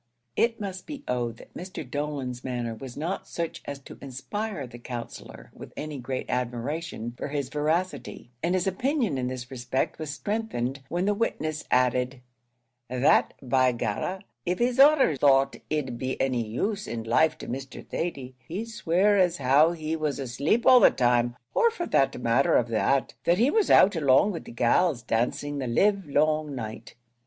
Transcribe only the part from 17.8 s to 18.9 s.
Thady, he'd